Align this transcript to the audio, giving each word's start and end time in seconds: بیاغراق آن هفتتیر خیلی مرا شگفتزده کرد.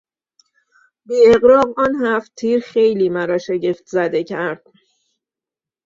بیاغراق 1.07 1.79
آن 1.79 1.93
هفتتیر 1.95 2.59
خیلی 2.59 3.09
مرا 3.09 3.37
شگفتزده 3.37 4.23
کرد. 4.23 4.63